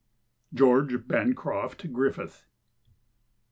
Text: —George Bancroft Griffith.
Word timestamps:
—George 0.51 1.07
Bancroft 1.07 1.87
Griffith. 1.93 2.47